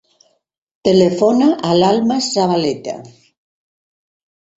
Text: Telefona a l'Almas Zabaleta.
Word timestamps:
Telefona 0.87 1.49
a 1.71 1.75
l'Almas 1.79 2.29
Zabaleta. 2.37 2.95